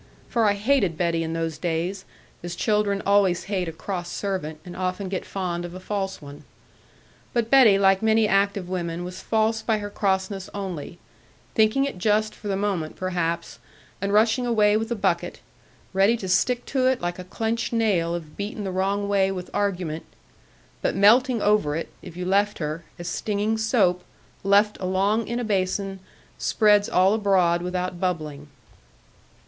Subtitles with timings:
[0.27, 2.05] For I hated Betty in those days,
[2.41, 6.43] as children always hate a cross servant, and often get fond of a false one.
[7.33, 10.97] But Betty, like many active women, was false by her crossness only;
[11.53, 13.59] thinking it just for the moment perhaps,
[14.01, 15.39] and rushing away with a bucket;
[15.93, 19.51] ready to stick to it, like a clenched nail, if beaten the wrong way with
[19.53, 20.05] argument;
[20.81, 24.03] but melting over it, if you left her, as stinging soap,
[24.43, 25.99] left along in a basin,
[26.39, 28.47] spreads all abroad without bubbling.